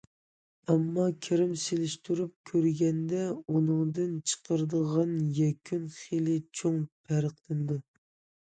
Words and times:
ئەمما 0.69 1.03
كىرىم 1.25 1.51
سېلىشتۇرۇپ 1.63 2.31
كۆرگەندە، 2.51 3.27
بۇنىڭدىن 3.51 4.15
چىقىدىغان 4.31 5.15
يەكۈن 5.41 5.87
خېلى 5.99 6.39
چوڭ 6.63 6.81
پەرقلىنىدۇ. 7.05 7.79